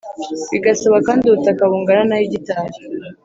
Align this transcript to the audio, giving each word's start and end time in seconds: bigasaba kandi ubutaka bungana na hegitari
bigasaba 0.51 0.97
kandi 1.07 1.23
ubutaka 1.25 1.61
bungana 1.69 2.03
na 2.09 2.17
hegitari 2.19 2.77